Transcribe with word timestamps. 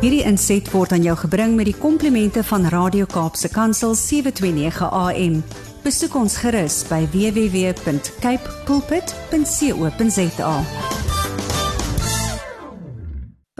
Hierdie 0.00 0.22
inset 0.24 0.64
word 0.72 0.94
aan 0.96 1.02
jou 1.04 1.12
gebring 1.26 1.58
met 1.58 1.66
die 1.68 1.76
komplimente 1.76 2.40
van 2.48 2.62
Radio 2.72 3.04
Kaapse 3.04 3.50
Kansel 3.52 3.92
729 3.92 4.86
AM. 4.96 5.34
Besoek 5.84 6.14
ons 6.16 6.38
gerus 6.40 6.78
by 6.88 7.02
www.cape 7.12 8.54
pulpit.co.za. 8.64 10.54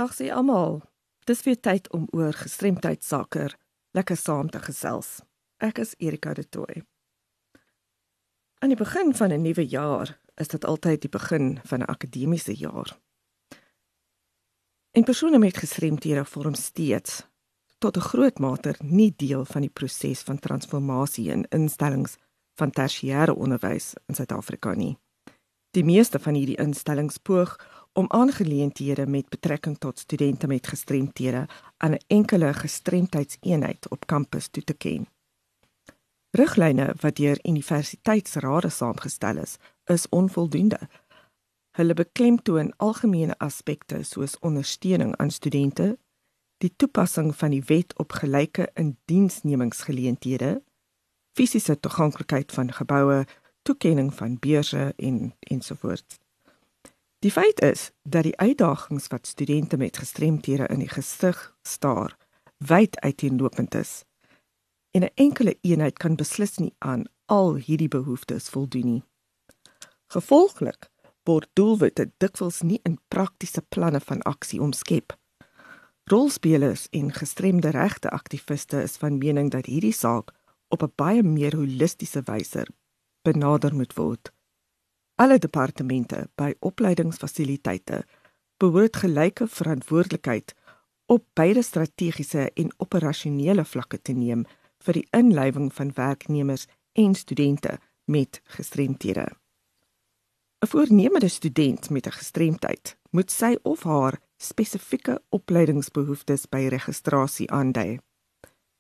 Dag 0.00 0.16
sê 0.16 0.30
almal. 0.32 0.80
Dis 1.28 1.44
weer 1.44 1.60
tyd 1.60 1.92
om 1.92 2.08
oor 2.16 2.32
gestremdheid 2.32 3.04
sake 3.04 3.50
lekker 3.92 4.16
saam 4.16 4.48
te 4.48 4.64
gesels. 4.64 5.20
Ek 5.60 5.84
is 5.84 5.92
Erika 6.00 6.32
de 6.32 6.48
Tooy. 6.48 6.80
Aan 8.64 8.72
die 8.72 8.80
begin 8.80 9.12
van 9.12 9.28
'n 9.28 9.44
nuwe 9.44 9.68
jaar 9.68 10.16
is 10.40 10.48
dit 10.48 10.64
altyd 10.64 11.04
die 11.04 11.12
begin 11.12 11.60
van 11.68 11.84
'n 11.84 11.92
akademiese 11.92 12.56
jaar. 12.56 12.96
En 14.90 15.04
persone 15.04 15.38
met 15.38 15.56
gestremthede 15.56 16.24
vorm 16.24 16.54
steeds 16.54 17.26
tot 17.78 17.96
'n 17.96 18.00
groot 18.00 18.38
mate 18.38 18.74
nie 18.78 19.12
deel 19.16 19.44
van 19.44 19.60
die 19.60 19.70
proses 19.70 20.20
van 20.20 20.38
transformasie 20.38 21.30
in 21.30 21.46
instellings 21.48 22.16
van 22.54 22.70
tersiêre 22.70 23.34
onderwys 23.34 23.94
in 24.06 24.14
Suid-Afrika 24.14 24.74
nie. 24.74 24.98
Die 25.70 25.84
meeste 25.84 26.18
van 26.18 26.34
hierdie 26.34 26.56
instellings 26.56 27.16
poog 27.16 27.56
om 27.92 28.04
aangeleenthede 28.08 29.06
met 29.06 29.28
betrekking 29.28 29.78
tot 29.78 29.98
studente 29.98 30.46
met 30.46 30.66
gestremthede 30.66 31.48
aan 31.76 31.92
'n 31.92 32.04
enkele 32.06 32.54
gestremdheidseenheid 32.54 33.88
op 33.88 34.06
kampus 34.06 34.48
toe 34.48 34.64
te 34.64 34.74
ken. 34.74 35.06
Riglyne 36.30 36.94
wat 37.00 37.16
deur 37.16 37.38
universiteitsrade 37.42 38.68
saamgestel 38.68 39.36
is, 39.36 39.56
is 39.84 40.08
onvoldoende. 40.08 40.78
Hulle 41.70 41.94
beklemtoon 41.94 42.72
algemene 42.76 43.38
aspekte 43.38 44.02
soos 44.02 44.38
ondersteuning 44.38 45.16
aan 45.16 45.30
studente, 45.30 45.98
die 46.58 46.72
toepassing 46.76 47.30
van 47.36 47.50
die 47.54 47.62
wet 47.66 47.94
op 47.98 48.12
gelyke 48.12 48.70
indiensnemingsgeleenthede, 48.74 50.62
fisiese 51.32 51.80
toeganklikheid 51.80 52.52
van 52.52 52.72
geboue, 52.72 53.24
toekenning 53.62 54.14
van 54.14 54.38
beurse 54.38 54.92
en 54.96 55.34
ensovoorts. 55.40 56.18
Die 57.20 57.30
feit 57.30 57.60
is 57.60 57.90
dat 58.02 58.22
die 58.22 58.36
uitdagings 58.36 59.06
wat 59.06 59.26
studente 59.26 59.76
met 59.76 59.96
gestremthede 59.96 60.66
in 60.66 60.78
die 60.78 60.88
gesig 60.88 61.56
staar, 61.62 62.16
wyd 62.56 63.00
uiteenlopend 63.00 63.74
is. 63.74 64.04
En 64.90 65.02
'n 65.02 65.14
enkele 65.14 65.58
eenheid 65.60 65.98
kan 65.98 66.16
beslis 66.16 66.56
nie 66.56 66.74
aan 66.78 67.04
al 67.24 67.54
hierdie 67.54 67.88
behoeftes 67.88 68.48
voldoen 68.48 68.86
nie. 68.86 69.02
Gevolglik 70.06 70.90
word 71.30 71.50
doelwitte 71.58 72.08
dikwels 72.22 72.60
nie 72.66 72.80
in 72.88 72.98
praktiese 73.12 73.62
planne 73.74 74.00
van 74.02 74.22
aksie 74.26 74.60
omskep. 74.62 75.14
Rolspelers 76.10 76.88
en 76.96 77.12
gestremde 77.14 77.70
regte 77.76 78.10
aktiviste 78.10 78.82
is 78.82 78.98
van 78.98 79.18
mening 79.22 79.50
dat 79.54 79.70
hierdie 79.70 79.94
saak 79.94 80.32
op 80.74 80.82
'n 80.82 80.92
baie 80.96 81.22
meer 81.22 81.56
holistiese 81.56 82.22
wyse 82.26 82.66
benader 83.22 83.74
moet 83.74 83.94
word. 83.94 84.32
Alle 85.14 85.38
departemente 85.38 86.28
by 86.34 86.54
opleidingsfasiliteite 86.60 88.04
behoort 88.56 88.96
gelyke 88.96 89.46
verantwoordelikheid 89.46 90.54
op 91.06 91.24
beide 91.34 91.62
strategiese 91.62 92.50
en 92.54 92.72
operasionele 92.76 93.64
vlakke 93.64 94.02
te 94.02 94.12
neem 94.12 94.44
vir 94.84 94.92
die 94.92 95.06
inlywing 95.10 95.72
van 95.72 95.92
werknemers 95.94 96.66
en 96.92 97.14
studente 97.14 97.78
met 98.04 98.40
gestremthede. 98.44 99.39
Voornemende 100.70 101.28
student 101.28 101.90
met 101.90 102.06
'n 102.06 102.10
gestremdheid 102.10 102.96
moet 103.10 103.30
sy 103.30 103.56
of 103.62 103.82
haar 103.82 104.20
spesifieke 104.36 105.22
opleidingsbehoeftes 105.28 106.48
by 106.48 106.66
registrasie 106.68 107.50
aandui. 107.50 107.98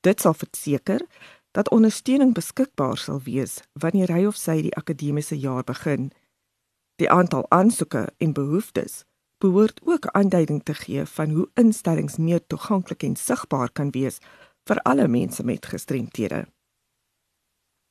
Dit 0.00 0.20
sal 0.20 0.34
verseker 0.34 1.06
dat 1.50 1.70
ondersteuning 1.70 2.34
beskikbaar 2.34 2.96
sal 2.98 3.20
wees 3.22 3.60
wanneer 3.72 4.12
hy 4.12 4.24
of 4.26 4.36
sy 4.36 4.62
die 4.62 4.76
akademiese 4.76 5.38
jaar 5.38 5.64
begin. 5.64 6.12
Die 6.96 7.10
aantal 7.10 7.50
aansoeke 7.50 8.12
en 8.16 8.32
behoeftes 8.32 9.04
behoort 9.38 9.80
ook 9.84 10.06
aanduiding 10.06 10.62
te 10.62 10.74
gee 10.74 11.04
van 11.06 11.30
hoe 11.30 11.50
instellings 11.54 12.16
meer 12.16 12.46
toeganklik 12.46 13.02
en 13.02 13.16
sigbaar 13.16 13.70
kan 13.72 13.90
wees 13.90 14.18
vir 14.64 14.82
alle 14.82 15.08
mense 15.08 15.44
met 15.44 15.66
gestremthede. 15.66 16.46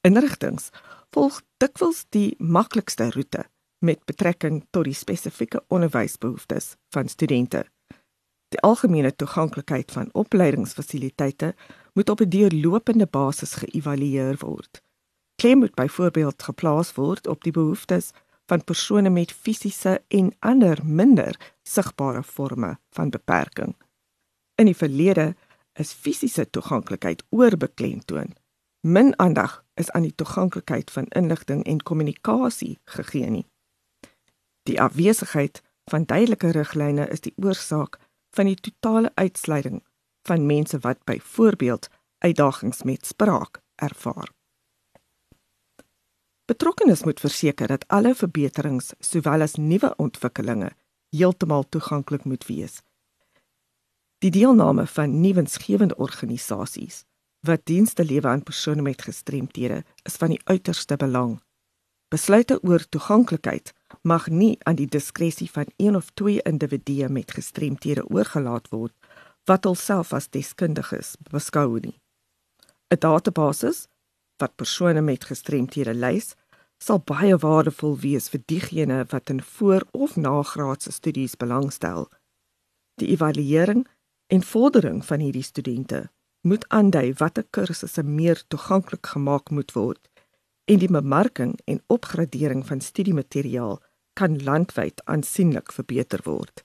Inrigtings 0.02 0.70
volg 1.10 1.42
dikwels 1.58 2.06
die 2.10 2.36
maklikste 2.38 3.12
roete 3.12 3.50
met 3.80 4.06
betrekking 4.06 4.66
tot 4.70 4.84
die 4.84 4.94
spesifieke 4.94 5.64
onderwysbehoeftes 5.68 6.76
van 6.90 7.08
studente. 7.08 7.66
Die 8.50 8.60
algemene 8.60 9.16
toeganklikheid 9.16 9.92
van 9.92 10.10
opleidingsfasiliteite 10.12 11.56
moet 11.94 12.10
op 12.10 12.20
'n 12.22 12.30
deurlopende 12.30 13.06
basis 13.06 13.54
geëvalueer 13.54 14.38
word. 14.40 14.82
Klem 15.36 15.58
moet 15.58 15.74
byvoorbeeld 15.74 16.44
geplaas 16.44 16.94
word 16.94 17.28
op 17.28 17.44
die 17.44 17.52
behoeftes 17.52 18.12
van 18.46 18.64
persone 18.64 19.10
met 19.10 19.32
fisiese 19.32 20.02
en 20.08 20.36
ander 20.40 20.80
minder 20.86 21.54
sigbare 21.64 22.24
forme 22.24 22.80
van 22.90 23.10
beperking. 23.10 23.76
In 24.56 24.66
die 24.66 24.76
verlede 24.76 25.36
is 25.74 25.94
fisiese 25.94 26.50
toeganklikheid 26.50 27.24
oorbeklemtoon. 27.30 28.36
Min 28.88 29.20
aandag 29.20 29.64
is 29.74 29.92
aan 29.92 30.02
die 30.02 30.16
toeganklikheid 30.16 30.92
van 30.92 31.06
inligting 31.08 31.64
en 31.64 31.84
kommunikasie 31.84 32.80
gegee 32.84 33.30
nie. 33.30 33.49
Die 34.70 34.82
afwesigheid 34.82 35.62
van 35.90 36.06
duidelike 36.06 36.52
riglyne 36.54 37.08
is 37.10 37.24
die 37.26 37.34
oorsaak 37.42 37.98
van 38.38 38.46
die 38.46 38.58
totale 38.62 39.10
uitsluiting 39.16 39.80
van 40.30 40.46
mense 40.46 40.78
wat 40.84 41.02
byvoorbeeld 41.10 41.88
uitdagings 42.18 42.84
met 42.84 43.06
spraak 43.06 43.62
ervaar. 43.76 44.30
Betrokkenes 46.46 47.04
moet 47.04 47.20
verseker 47.20 47.68
dat 47.68 47.88
alle 47.88 48.14
verbeterings 48.16 48.94
sowel 49.00 49.42
as 49.42 49.58
nuwe 49.58 49.94
ontwikkelinge 49.98 50.70
heeltemal 51.10 51.66
toeganklik 51.70 52.24
moet 52.24 52.46
wees. 52.46 52.82
Die 54.18 54.32
deelname 54.32 54.86
van 54.88 55.20
nuwensgewende 55.22 55.98
organisasies 55.98 57.06
wat 57.48 57.66
dienste 57.66 58.06
lewer 58.06 58.30
aan 58.32 58.44
persone 58.44 58.82
met 58.82 59.02
gestremthede 59.02 59.84
is 60.04 60.22
van 60.22 60.36
die 60.36 60.42
uiterste 60.44 60.98
belang. 60.98 61.40
Besluite 62.10 62.60
oor 62.62 62.90
toeganklikheid 62.90 63.74
mag 64.02 64.28
nie 64.30 64.58
aan 64.64 64.76
die 64.76 64.88
diskresie 64.88 65.50
van 65.52 65.66
een 65.78 65.96
of 65.96 66.10
twee 66.14 66.42
individue 66.42 67.10
met 67.10 67.32
gestremthede 67.32 68.08
oorgelaat 68.10 68.70
word 68.70 68.94
wat 69.44 69.64
hulself 69.64 70.14
as 70.14 70.30
deskundiges 70.30 71.16
beskou 71.32 71.80
nie. 71.80 72.00
'n 72.90 73.00
Database 73.00 73.88
wat 74.38 74.56
persone 74.56 75.02
met 75.02 75.24
gestremthede 75.24 75.94
lys, 75.94 76.36
sal 76.80 77.02
baie 77.04 77.38
waardevol 77.38 77.98
wees 78.00 78.30
vir 78.30 78.42
diegene 78.46 79.06
wat 79.12 79.30
in 79.30 79.42
voor- 79.42 79.88
of 79.92 80.16
nagraadse 80.16 80.92
studies 80.92 81.36
belangstel. 81.36 82.08
Die 82.96 83.08
evaluering 83.08 83.88
en 84.28 84.44
vordering 84.44 85.06
van 85.06 85.20
hierdie 85.20 85.44
studente 85.44 86.10
moet 86.42 86.68
aandui 86.70 87.14
watter 87.14 87.44
kursusse 87.50 88.04
meer 88.04 88.44
toeganklik 88.48 89.06
gemaak 89.06 89.50
moet 89.50 89.72
word 89.72 90.10
en 90.66 90.80
die 90.80 90.92
bemarking 90.92 91.60
en 91.66 91.84
opgradering 91.88 92.66
van 92.68 92.82
studiemateriaal 92.82 93.82
kan 94.20 94.42
landwyd 94.44 95.00
aansienlik 95.08 95.72
verbeter 95.72 96.20
word. 96.24 96.64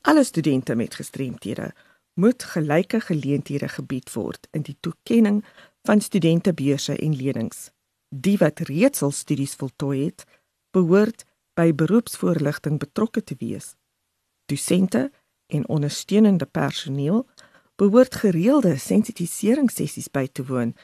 Alle 0.00 0.24
studente 0.24 0.74
met 0.74 0.94
gestremthede 0.94 1.72
moet 2.20 2.44
gelyke 2.44 3.00
geleenthede 3.00 3.68
gebied 3.68 4.12
word 4.12 4.48
in 4.50 4.66
die 4.66 4.76
toekenning 4.80 5.40
van 5.88 6.00
studentebeurse 6.04 6.96
en 6.96 7.16
lenings. 7.16 7.70
Die 8.08 8.36
wat 8.38 8.60
reeds 8.68 9.02
al 9.02 9.10
studies 9.10 9.54
voltooi 9.54 10.04
het, 10.04 10.24
behoort 10.76 11.24
by 11.56 11.72
beroepsvoorligting 11.72 12.78
betrokke 12.78 13.24
te 13.24 13.36
wees. 13.38 13.74
Dosente 14.52 15.08
en 15.46 15.68
ondersteunende 15.68 16.46
personeel 16.46 17.24
behoort 17.80 18.14
gereelde 18.14 18.76
sensitiseringssessies 18.76 20.10
by 20.12 20.26
te 20.26 20.44
woon 20.44 20.74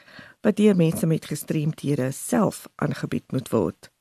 wat 0.41 0.57
deur 0.57 0.75
mense 0.75 1.05
met 1.05 1.25
gestremthede 1.25 2.11
self 2.11 2.65
aangebied 2.75 3.31
moet 3.31 3.51
word. 3.53 3.91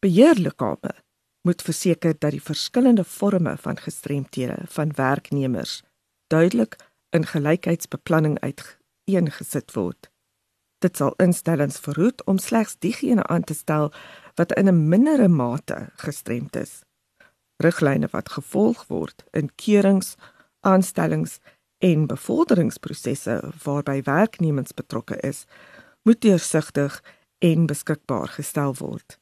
Beheerliggame 0.00 0.94
moet 1.42 1.62
verseker 1.62 2.14
dat 2.18 2.30
die 2.30 2.42
verskillende 2.42 3.04
forme 3.04 3.56
van 3.56 3.78
gestremthede 3.78 4.56
van 4.66 4.92
werknemers 4.94 5.82
duidelik 6.26 6.76
in 7.10 7.26
gelykheidsbeplanning 7.26 8.38
uiteengesit 8.40 9.72
word. 9.74 10.10
Dit 10.78 10.96
sal 10.96 11.16
instellings 11.18 11.80
verhoed 11.82 12.24
om 12.30 12.38
slegs 12.38 12.76
diegene 12.78 13.26
aan 13.26 13.44
te 13.44 13.54
stel 13.54 13.92
wat 14.34 14.52
in 14.52 14.68
'n 14.68 14.88
mindere 14.88 15.28
mate 15.28 15.90
gestremd 15.96 16.56
is. 16.56 16.82
Riglyne 17.56 18.08
wat 18.10 18.28
gevolg 18.28 18.86
word 18.86 19.24
in 19.30 19.54
keurings, 19.54 20.14
aanstellings 20.60 21.38
en 21.78 22.06
bevorderingsprosesse 22.06 23.52
waarby 23.64 24.02
werknemers 24.02 24.74
betrokke 24.74 25.16
is, 25.20 25.44
moet 26.02 26.20
deursigtig 26.20 27.02
en 27.38 27.66
beskikbaar 27.66 28.28
gestel 28.28 28.74
word. 28.74 29.18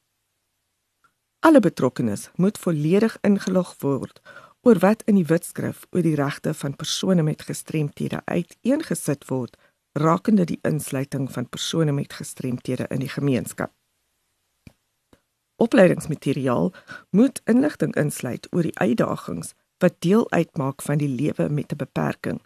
Alle 1.39 1.59
betrokkenes 1.59 2.29
moet 2.35 2.57
volledig 2.57 3.17
ingelog 3.21 3.75
word 3.79 4.21
oor 4.61 4.79
wat 4.79 5.03
in 5.05 5.15
die 5.15 5.25
Wetskrif 5.25 5.85
oor 5.91 6.01
die 6.01 6.15
regte 6.15 6.53
van 6.53 6.75
persone 6.75 7.23
met 7.23 7.45
gestremthede 7.45 8.21
uiteengesit 8.25 9.27
word 9.29 9.57
rakende 9.97 10.45
die 10.45 10.59
insluiting 10.61 11.29
van 11.31 11.49
persone 11.49 11.91
met 11.91 12.13
gestremthede 12.13 12.87
in 12.89 12.99
die 12.99 13.09
gemeenskap. 13.09 13.71
Opleidingsmateriaal 15.55 16.73
moet 17.09 17.41
inligting 17.45 17.95
insluit 17.95 18.47
oor 18.51 18.67
die 18.67 18.77
uitdagings 18.77 19.53
wat 19.77 20.01
deel 20.01 20.31
uitmaak 20.31 20.81
van 20.81 20.97
die 20.97 21.09
lewe 21.09 21.49
met 21.49 21.71
'n 21.71 21.81
beperking 21.85 22.41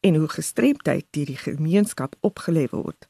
en 0.00 0.14
hoe 0.14 0.28
gestremdheid 0.28 1.06
deur 1.10 1.26
die 1.26 1.36
gemeenskap 1.36 2.16
opgelê 2.20 2.68
word. 2.70 3.08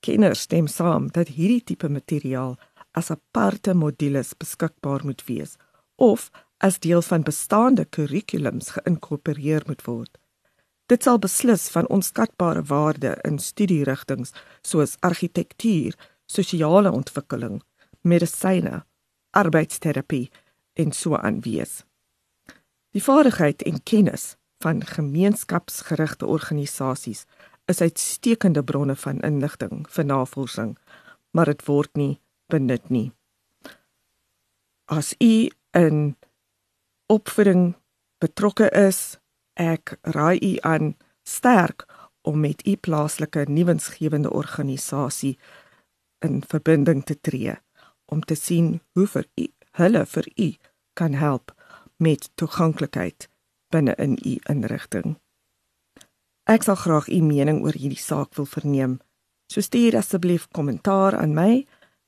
Kenners 0.00 0.40
stem 0.40 0.66
saam 0.66 1.08
dat 1.10 1.28
hierdie 1.28 1.64
tipe 1.64 1.88
materiaal 1.88 2.58
as 2.96 3.10
aparte 3.12 3.74
modules 3.74 4.32
beskikbaar 4.40 5.04
moet 5.04 5.24
wees 5.28 5.56
of 5.96 6.30
as 6.64 6.78
deel 6.80 7.02
van 7.02 7.24
bestaande 7.24 7.84
kurrikulums 7.84 8.72
geïnkorporeer 8.76 9.62
moet 9.66 9.84
word. 9.84 10.12
Dit 10.86 11.02
sal 11.02 11.18
beslis 11.18 11.68
van 11.74 11.88
onskatbare 11.92 12.62
waarde 12.70 13.16
in 13.28 13.38
studierigtinge 13.42 14.30
soos 14.62 14.96
argitektuur, 15.00 15.96
sosiale 16.26 16.92
ontwikkeling, 16.92 17.60
medisyne, 18.00 18.84
arbeidsterapie 19.30 20.30
en 20.74 20.92
so 20.92 21.16
aan 21.16 21.40
wees. 21.44 21.82
Die 22.94 23.02
vaardigheid 23.02 23.62
en 23.62 23.82
kennis 23.82 24.36
van 24.64 24.84
gemeenskapsgerigte 24.84 26.26
organisasies 26.26 27.26
is 27.66 27.80
uitstekende 27.80 28.62
bronne 28.64 28.96
van 28.96 29.20
inligting 29.20 29.84
vir 29.90 30.04
navorsing, 30.04 30.76
maar 31.30 31.50
dit 31.50 31.66
word 31.66 31.92
nie 31.98 32.14
benut 32.52 32.90
nie. 32.90 33.12
As 34.86 35.14
u 35.22 35.50
in 35.74 36.16
opvoeding 37.06 37.74
betrokke 38.22 38.70
is, 38.70 39.18
ek 39.54 39.96
raai 40.14 40.38
u 40.42 40.52
aan 40.62 40.94
sterk 41.26 41.86
om 42.26 42.40
met 42.40 42.66
u 42.66 42.76
plaaslike 42.76 43.46
nuwensgewende 43.48 44.30
organisasie 44.30 45.38
in 46.24 46.42
verbinding 46.46 47.04
te 47.04 47.20
tree 47.20 47.54
om 48.04 48.22
te 48.22 48.34
sien 48.34 48.80
hoe 48.94 49.06
vir 49.06 49.26
u 49.34 49.46
hulle 49.80 50.06
vir 50.06 50.28
u 50.36 50.48
kan 50.94 51.14
help 51.14 51.52
met 51.96 52.30
toeganklikheid 52.34 53.28
binne 53.70 53.94
in 53.98 54.18
u 54.24 54.36
inrigting. 54.52 55.16
Ek 56.46 56.62
sal 56.62 56.78
graag 56.78 57.08
u 57.10 57.20
mening 57.26 57.62
oor 57.64 57.74
hierdie 57.74 58.00
saak 58.00 58.34
wil 58.38 58.46
verneem. 58.46 58.98
So 59.50 59.60
stuur 59.60 59.96
asseblief 59.98 60.46
kommentaar 60.54 61.16
aan 61.18 61.34
my 61.34 61.66